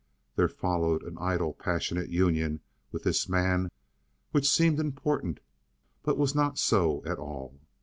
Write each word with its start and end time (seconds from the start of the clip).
There 0.35 0.47
followed 0.49 1.03
an 1.03 1.19
idle, 1.21 1.53
passionate 1.53 2.09
union 2.09 2.61
with 2.91 3.03
this 3.03 3.29
man, 3.29 3.69
which 4.31 4.49
seemed 4.49 4.79
important, 4.79 5.41
but 6.01 6.17
was 6.17 6.33
not 6.33 6.57
so 6.57 7.05
at 7.05 7.19
all. 7.19 7.59